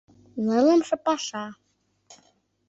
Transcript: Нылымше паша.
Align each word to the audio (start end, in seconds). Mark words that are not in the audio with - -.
Нылымше 0.45 0.95
паша. 1.05 1.45